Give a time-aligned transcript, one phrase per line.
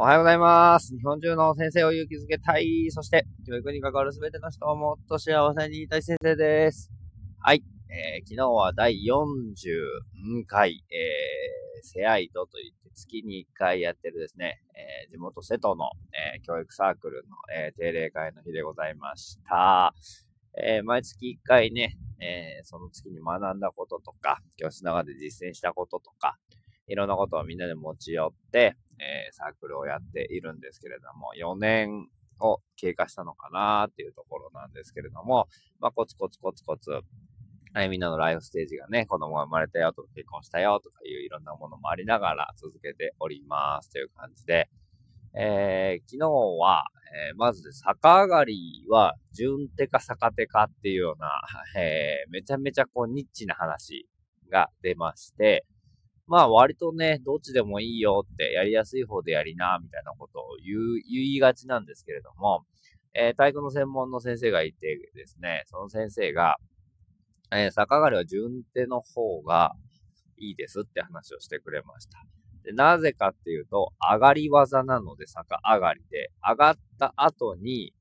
[0.00, 0.94] おはようございます。
[0.96, 2.88] 日本中の先生を勇気づけたい。
[2.92, 6.92] そして、教育に関わるすべての人をもっと幸せにいたい先生です。
[7.40, 7.64] はい。
[7.90, 19.92] えー、昨日は第40回、えー、セアイドといって月に1回やってるですね、えー、地元瀬戸の、えー、教育サークルの、えー、定例会の日でございました。
[20.64, 26.36] えー、毎月1回ね、えー、その月に学んだこととか、教室の中で実践したこととか、
[26.88, 32.08] いろんなことをみんなで持ち寄って、えー、サークルをやっているんですけれども、4年
[32.40, 35.48] を経過したのかなっていうところなんですけれども、
[35.80, 36.90] まあ、コツコツコツコツ、
[37.74, 44.68] はい、みんなのライフステージがね、子供が生まれたよとか結婚したよとかいういろんなものもありながら続けておりますという感じで、
[45.34, 46.84] えー、昨日は、
[47.30, 51.30] えー、まず逆上がりは順手か逆手かっていうような、
[51.80, 54.08] えー、めちゃめちゃこうニッチな話
[54.50, 55.66] が出まして、
[56.28, 60.78] まあ割とね、どっちでもいいよってやりやすい方でやりな、みたいなことを言う、
[61.10, 62.64] 言いがちなんですけれども、
[63.14, 66.56] えー、体育の専門の先生がいてですね、その先生が、
[67.50, 69.72] えー、逆上がりは順手の方が
[70.36, 72.18] いいですって話をしてくれました。
[72.62, 77.94] でなぜかっていうと、上がり技なので逆上がりで、上がった後に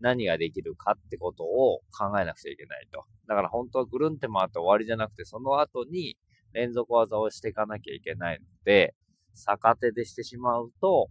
[0.00, 3.04] 何ができるかってことを考えなくちゃいけないと。
[3.28, 6.16] だから本当はぐるんって回って終わりじゃなくて、その後に
[6.56, 8.94] 連続技をしていかなきゃいけないので、
[9.34, 11.10] 逆手でしてしまうと、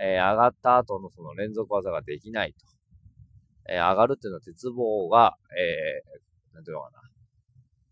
[0.00, 2.64] えー、上がった後のその連続技ができないと。
[3.68, 7.00] えー、上がるっていうのは鉄棒が、えー、なんていうのかな。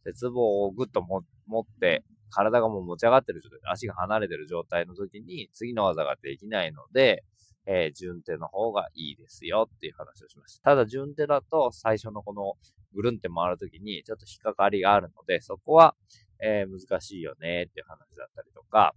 [0.04, 7.24] 鉄棒をぐっと持って、体がもう持ち上がってる状態、足が離れてる状態の時に次の技ができないので、
[7.66, 10.70] えー、順手の方がいいですよっていう話をしました。
[10.70, 12.54] ただ順手だと最初のこの
[12.94, 15.94] ぐるんって回るときにちょっと引っかかりがあるので、そこは、
[16.40, 18.94] えー、難しいよねっていう話だったりとか、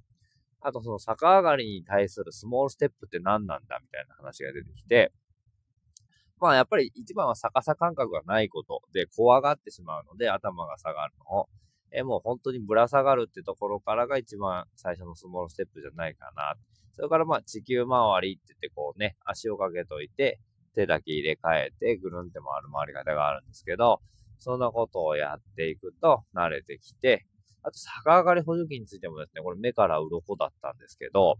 [0.61, 5.11] あとその逆上がりに対するスモールステップって何なんだみたいな話が出てきて、
[6.39, 11.41] まあやっぱり一番は逆さ感覚がないことで怖がってしまうので頭が下がるの。
[11.41, 11.49] を、
[11.91, 16.55] えー、もう本当にぶら下がるってところからが一番最初のスモールステップじゃないかな。
[16.93, 20.39] それからまあ地球回りって言ってこうね、足をかけといて、
[20.75, 23.99] 手だけ入れ替えてぐるんって回る回り方があるんですけど、
[24.39, 27.25] そんなことをやっていくと慣れてきて、
[27.63, 31.35] あと逆上がり補助器についてもですね、これ目から鱗だったんですけど、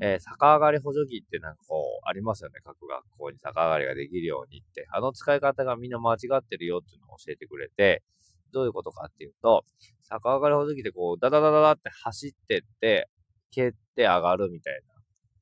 [0.00, 2.60] えー、逆上がり補助器ってなんかこう、ありますよね。
[2.64, 4.86] 各学校に逆上がりができるようにって。
[4.90, 8.02] あの使い方がみんな間違ってるよっていうのを教えてくれて、
[8.52, 9.64] どういうことかっていうと、
[10.10, 13.08] 逆上がり補助器でこう、ダダダダダって走ってって、
[13.50, 14.92] 蹴って上がるみたいな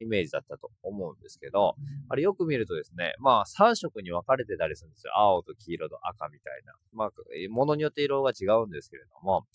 [0.00, 1.76] イメージだったと思うんですけど、
[2.08, 5.12] あれよく見るとですね、まあ3色に分かれてたりするんですよ。
[5.16, 6.74] 青と黄色と赤みたいな。
[6.92, 7.10] まあ、
[7.50, 9.46] ものによって色が違うんですけれども。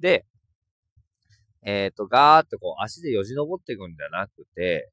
[0.00, 0.26] で、
[1.62, 4.90] えっ、ー、と、ガーってこう足でよじ登っていくんじゃなくて、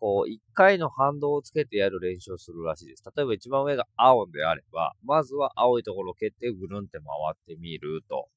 [0.00, 3.04] こう、一回の反動をつけてやる練習をするらしいです。
[3.14, 8.28] 例えば一番上が青であれば、まずは青いところを蹴ってぐるんって回ってみると。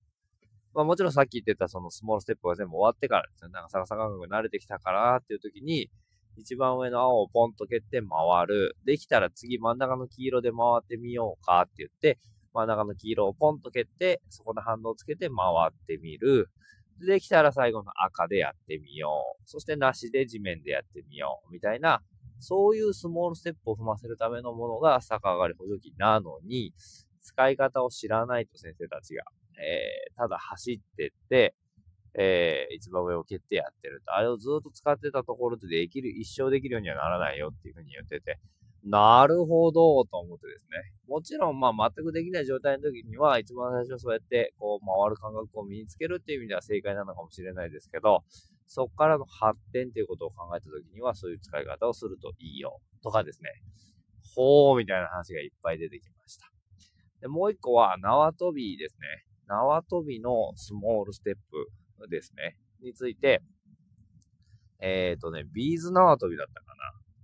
[0.73, 3.51] まあもちろんさっき言ってたそのスモールステップが全部終わってからですね。
[3.51, 5.89] なんか逆さ感覚に慣れてきたからっていう時に、
[6.35, 8.75] 一番上の青をポンと蹴って回る。
[8.85, 12.17] できたら次真ん中の黄色で回ってみようかって言って、
[12.53, 15.35] 真ん中の黄色をポンと蹴って、そこで反動をつけて回
[15.69, 16.49] ってみる。
[16.99, 19.41] できたら最後の赤でやってみよう。
[19.45, 21.51] そしてなしで地面でやってみよう。
[21.51, 22.01] みたいな、
[22.39, 26.73] そういうスモールステップを踏ませるためのものが逆上がり補助器なのに、
[27.21, 29.23] 使い方を知らないと先生たちが、
[29.57, 31.55] えー、ただ走ってって、
[32.15, 34.13] えー、一番上を蹴ってやってると。
[34.13, 38.39] あれをずっと使ってたところでできる、一生できるようにはならないよっていうふうに言ってて、
[38.85, 40.93] なるほど、と思ってですね。
[41.07, 48.23] もちろん、まあ、全くできない状態の時には、一番最初そうやって、こう、回る感覚を身につけるっていう意味では正解なのかもしれないですけど、
[48.67, 53.49] そこからの発展っていうことを考えた時には、そういう使い方をするといいよ、とかですね。
[54.35, 56.51] ほー、みたいな話がいっぱい出てきました。
[57.21, 59.25] で、もう一個は、縄跳びですね。
[59.47, 63.41] 縄跳びのスモールステップですね、について、
[64.79, 66.73] えっ、ー、とね、ビーズ縄跳びだったかな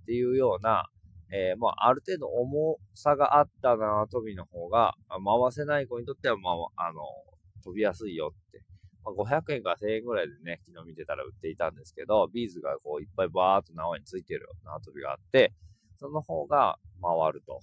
[0.04, 0.88] っていうような、
[1.32, 7.02] えー、まあ、ある程度重さがあった縄跳びの方が、回せない子にとっては、まあ、あの、
[7.64, 8.64] 飛びやすいよって。
[9.04, 15.54] まあ、500円から1000円ぐらいでね、昨日見てたら売っていたんですけど、ビーズがこういっぱいバーっと縄についてる縄跳びがあって、
[15.98, 17.60] その方が回ると。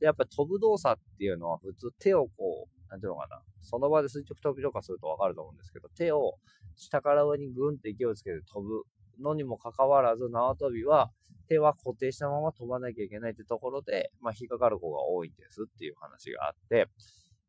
[0.00, 3.40] で、やっぱり飛ぶ動作っていうのは普通手をこう、なんていうのかな。
[3.62, 6.34] その場で垂直飛びとかするとわかると思うんですけど、手を
[6.76, 8.84] 下から上にグンって勢いをつけて飛ぶ
[9.20, 11.10] のにもかかわらず、縄跳びは
[11.48, 16.88] 手は固定したまま飛ばなきゃいけないってところで、まあ、引っかかる子が多いんですっていう話があって、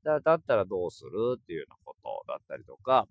[0.03, 3.07] だだったらどうするっていうようなことだったりとか、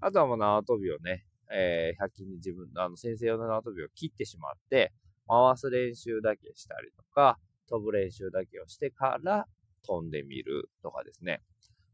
[0.00, 4.92] あとはもう縄跳びをね、えー、100均に自分、あの、先生用の縄跳びを切ってしまって、
[5.28, 7.38] 回す練習だけしたりとか、
[7.68, 9.46] 飛ぶ練習だけをしてから
[9.84, 11.42] 飛んでみるとかですね。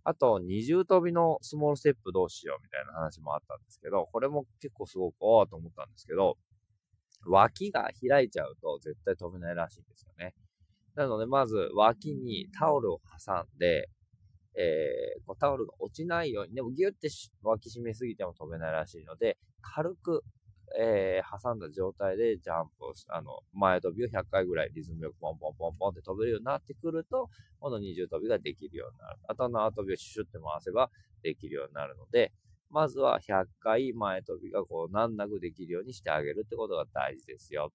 [0.05, 6.39] あと、二重跳びのスモールステップどうしようみたいな話もあったんですけど、これも結構すごく、おーと思ったんですけど、
[7.27, 10.35] 脇が開いちゃうと絶対飛べないらしいんですよね。
[10.97, 13.89] なので、まず脇にタオルを挟んで、
[14.55, 17.09] えー、タオルが落ちないように、でもギュッて
[17.43, 20.23] 脇締めすぎても飛べないらしいので、軽く、
[20.79, 27.29] えー、挟んだ状態でジャンプを、あの、前飛びを100回ぐらいリズムよくポンポンポンポンって飛べるようになってくると、
[27.61, 29.19] この二重跳びができるようになる。
[29.29, 30.91] あと縄跳びをシュシュって回せば
[31.23, 32.33] できるようになるので、
[32.71, 37.73] まずは100回前飛びがこう難なくできるようにしてあげるってことが大事ですよ。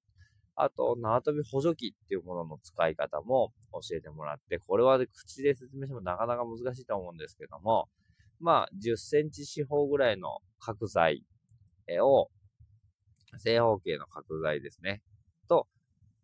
[0.55, 7.87] あと、縄跳び補助器っていうものの使い方も教えてもらって、これは口で説明してもなかなか難しいと思うんですけども、
[8.39, 11.23] まあ、10センチ四方ぐらいの角材
[12.01, 12.29] を、
[13.37, 15.01] 正方形の角材ですね。
[15.47, 15.67] と、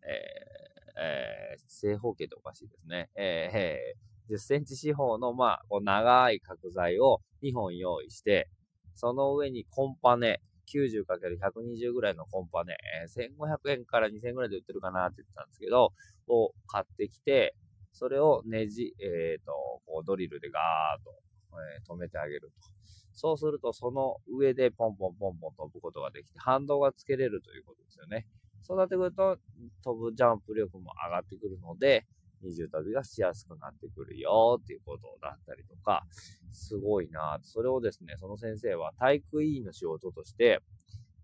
[0.02, 3.10] えー、えー、正方形っておかしいですね。
[3.16, 8.48] えー、10センチ四方の、まあ、こう長い角材を2本用意して、
[8.94, 10.40] その上にコンパネ、
[10.72, 15.92] 90×120 ぐらいのコンパネ、え1500円から2000円ぐらいで売ってるかなって言ってたんですけど、
[16.28, 17.54] を買ってきて、
[17.92, 19.52] それをネジ、えっ、ー、と、
[19.86, 21.12] こうドリルでガーッと、
[21.52, 22.68] えー、止めてあげると。
[23.14, 28.26] そうすると、その上でポンポンポンポン飛ぶことができて、反動がつけれるということですよね。
[28.62, 29.38] そうなってくると、
[29.82, 32.06] 飛ぶジャンプ力も上がってくるので、
[32.42, 36.04] 二重跳びがしやすくなってくるよっていうことだったりとか、
[36.50, 40.60] すごいなそれをですね、その先生は体育委員の仕事として、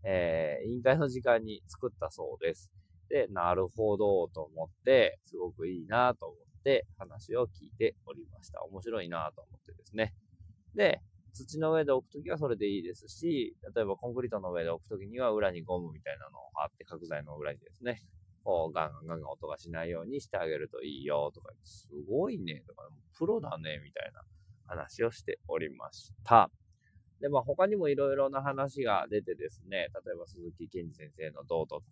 [0.02, 2.70] えー、委員会の時間に作ったそうです。
[3.08, 8.62] で、なるほどと思って、すごくいいなと思って話を聞いておりました。
[8.64, 10.14] 面白いなと思ってですね。
[10.74, 18.02] で、土の上で置くときはそれでいいですし、例えばコンクリートの上で置くときには裏にゴムみたいなのを貼って角材の裏にですね、
[18.44, 24.22] こうガンガンガンガン音がしないようにしてあげるといいよとか、すごいねとか、プロだねみたいな
[24.66, 26.50] 話をしておりました。
[27.20, 31.84] で、まあ他にもいろいろな話が出てですね、例えば鈴木健二先生の道徳、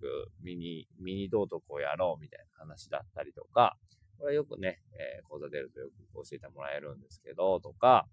[0.43, 3.77] ミニ、ミニ道徳をやろうみたいな話だったりとか、
[4.19, 8.07] これはよくね、えー、講座出るとよく教えてもらえるんですけど、とか、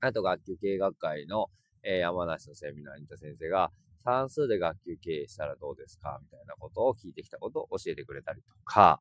[0.00, 1.48] あと学級経営学会の、
[1.82, 3.70] えー、山梨のセミナーにいた先生が、
[4.04, 9.00] 算数で学級経営したらどうですかみたいなことを聞いてきたことを教えてくれたりとか、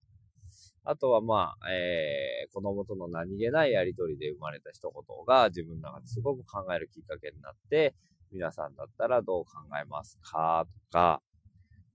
[0.83, 7.93] あとはまあ、えー、子供との何気ないやりとりで生まれた一言が自分の中ですごく考えるきっかけになって、
[8.31, 11.21] 皆さんだったらどう考えますかとか、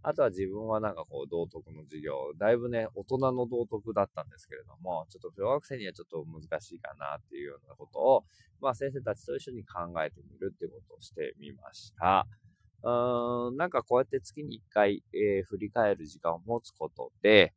[0.07, 8.25] あとは自分はなんかこう道徳の授業、だいぶね、大人の道徳だったんですけれども、ちょっと小学生にはちょっと難しいかなっていうようなことを、
[8.61, 12.27] まあ先生たちと一緒に考えてみるってことをしてみました。
[12.83, 17.55] うーん、なんかこうやって月に一回、えー、振り返る時間を持つことで、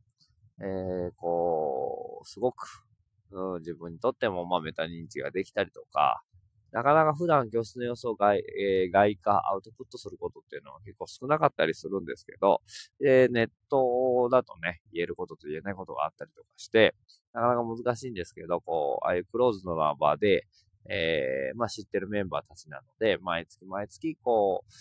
[0.62, 2.88] えー、こう、すごく、
[3.32, 6.24] うん、自分にとっても、まあ、メタ認知ができたりとか、
[6.72, 12.62] なかなか普段教室の様子を外,、えー、外化、アウトプットすることっていうのは結構少なかったりするんですけど、
[13.04, 16.94] えネットだとね、言えることと言えないことがあったりとかして、
[17.34, 20.46] なかなか難しいんですけど、こう、ああいうクローズの場で、
[20.90, 24.72] えー、まあ知ってるメンバーたちなので、毎月毎月、こう、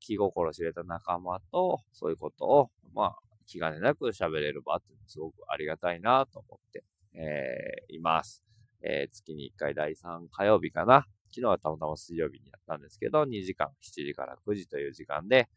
[0.00, 3.16] 気心知れた仲間と、そういうことを、まあ、
[3.46, 8.42] 気兼ねなく喋れる場っていうのはすごくありがたいなと思って、えー、います。
[8.82, 11.06] えー、月に1回第3火曜日かな。
[11.32, 15.48] 昨日はたまたま水曜日にやったんですけど、2時間、7時から9時という時間で、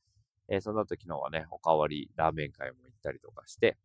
[0.50, 3.78] えー、その後昨日はね、おかわりラーメン会も行ったりとかして、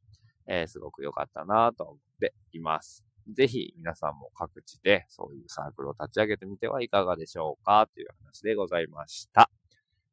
[0.46, 3.04] えー、すごく良かったなと思っています。
[3.34, 9.50] ぜひ皆さんも各地でそういうサークルを立ち上げてみてはいかがでしょうかという話でございました。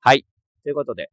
[0.01, 0.25] はい。
[0.63, 1.11] ということで、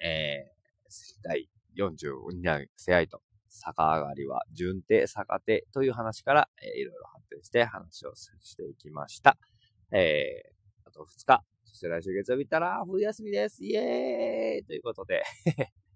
[0.00, 3.22] えー、第40にゃせあいと、
[3.64, 9.38] 逆上がりは順手、逆手という話から、えー、いろいろ発展して話をしていきました。
[9.92, 13.64] えー、あと2日、そして来週月曜日ったら冬休みです。
[13.64, 15.22] イエーイということで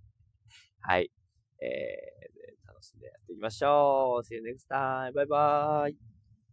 [0.80, 1.10] はい。
[1.60, 4.26] えー、楽しんでやっていきましょう。
[4.26, 5.12] See you next time.
[5.12, 6.11] バイバーイ。